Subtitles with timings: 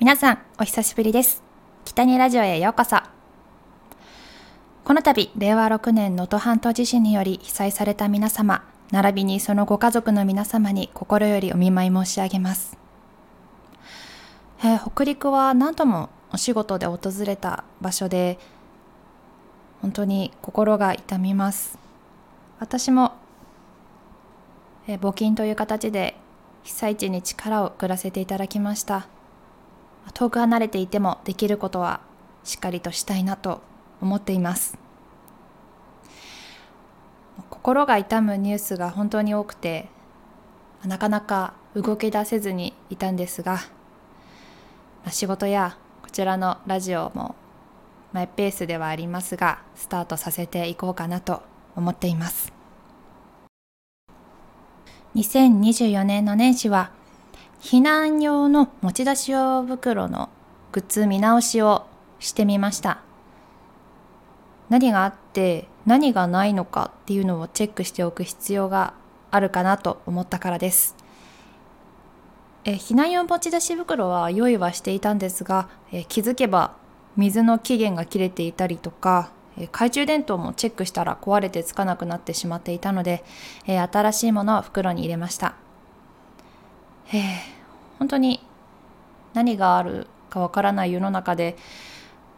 [0.00, 1.42] 皆さん、お久しぶりです。
[1.84, 2.98] 北にラジオへようこそ。
[4.84, 12.78] この度、令和6年能登半島地震により被災された皆様、並びにそのご家族の皆様に心よりお見舞い申し上げます。
[14.62, 18.38] えー北陸は何度もお仕事で訪れた場所で、
[19.82, 21.76] 本当に心が痛みます。
[22.60, 23.14] 私も、
[24.86, 26.14] えー募金という形で
[26.62, 29.08] 被災地に力を送らせていただきました。
[30.14, 32.00] 遠く離れていてもできることは
[32.44, 33.60] しっかりとしたいなと
[34.00, 34.78] 思っています。
[37.50, 39.88] 心が痛むニュースが本当に多くて
[40.84, 43.60] なかなか動き出せずにいたんですが
[45.10, 47.34] 仕事やこちらのラジオも
[48.12, 51.42] マイペースではありますがスタートさせていこうかなと
[51.76, 52.52] 思っています。
[55.14, 56.90] 2024年の年始は
[57.60, 60.30] 避難用の持ち出し用袋の
[60.72, 61.86] グッズ見直しを
[62.20, 63.02] してみました。
[64.68, 68.94] 何があって何がないのかっていうのをチェックしておく必要が
[69.30, 70.94] あるかなと思ったからです。
[72.64, 76.74] え避難用持ち出し袋は用意はしていたんですがえ気づけば
[77.16, 83.24] 水の期限が切れていたりとか懐中電灯もチェックしたら壊れてつかなくなってしまっていたので
[83.66, 85.54] 新しいものを袋に入れました。
[87.12, 87.58] えー
[87.98, 88.40] 本当に
[89.34, 91.56] 何があるかわからない世の中で、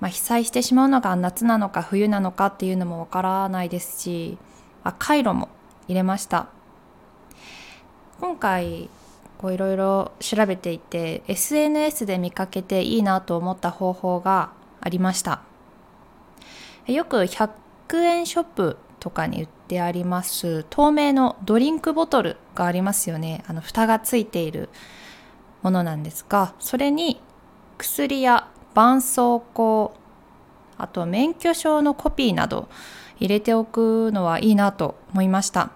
[0.00, 4.38] まあ、被災してしまうのが夏なのか冬なのかっていうのもわからないですし
[4.84, 5.48] あカイロも
[5.88, 6.48] 入れました。
[8.20, 8.88] 今回
[9.38, 15.42] こういろいろ調べていて SNS で見かけていいなと思った方法がありました。
[16.86, 17.50] よく100
[18.04, 23.44] 円ショップとかに売ってあります透明のドリンクボトルがありますよね。
[23.46, 24.68] あの蓋がついている
[25.62, 27.20] ものなんですがそれに
[27.76, 29.92] 薬や絆創膏
[30.78, 32.68] あと免許証のコピーなど
[33.18, 35.70] 入れておくのはいいなと思いました。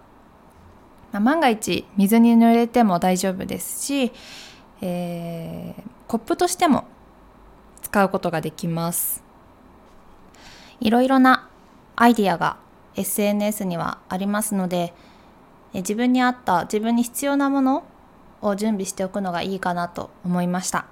[1.12, 4.12] まあ万が一水に濡れても大丈夫ですし、
[4.80, 6.84] えーコップとしても
[7.80, 9.24] 使うことができます。
[10.78, 11.48] いろいろな
[11.96, 12.58] アイディアが
[12.96, 14.94] SNS にはありますので
[15.74, 17.84] え自分に合った自分に必要なもの
[18.40, 20.86] を準備しておくのがいいかなと思いました。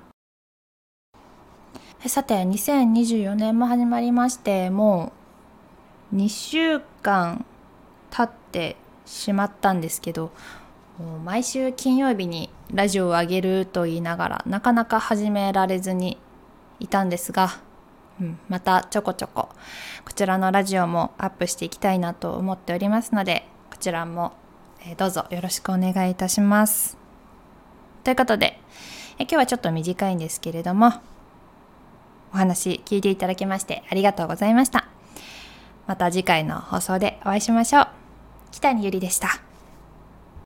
[2.07, 5.13] さて2024年も始まりましても
[6.15, 7.45] う2週間
[8.11, 10.33] 経ってしまったんですけど
[11.25, 16.17] 毎週金曜日にラジオを上げると言いながらなかなか始められずに
[16.79, 17.61] いたんですが、
[18.49, 19.49] またちょこちょこ
[20.05, 24.33] こちらのラジオもアップしていきたいなと思っておりますのでこちらも
[24.87, 26.97] えどうぞよろしくお願いいたします。
[28.03, 28.59] ということで、
[29.19, 30.93] え今日はちょっと短いんですけれども、
[32.33, 34.87] お話聞いていただきましてありがとうございました。
[35.87, 37.89] また次回の放送でお会いしましょう。
[38.53, 39.50] 北にゆりでした。